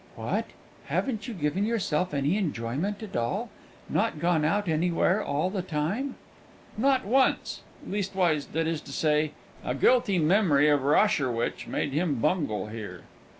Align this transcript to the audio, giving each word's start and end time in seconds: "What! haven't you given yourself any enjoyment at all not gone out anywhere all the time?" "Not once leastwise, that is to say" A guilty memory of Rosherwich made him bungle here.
"What! 0.15 0.45
haven't 0.87 1.27
you 1.27 1.35
given 1.35 1.63
yourself 1.63 2.11
any 2.11 2.35
enjoyment 2.35 3.03
at 3.03 3.15
all 3.15 3.51
not 3.87 4.17
gone 4.17 4.43
out 4.43 4.67
anywhere 4.67 5.21
all 5.23 5.51
the 5.51 5.61
time?" 5.61 6.15
"Not 6.75 7.05
once 7.05 7.61
leastwise, 7.87 8.47
that 8.53 8.65
is 8.65 8.81
to 8.81 8.91
say" 8.91 9.33
A 9.63 9.75
guilty 9.75 10.17
memory 10.17 10.69
of 10.69 10.81
Rosherwich 10.81 11.67
made 11.67 11.93
him 11.93 12.15
bungle 12.15 12.65
here. 12.65 13.03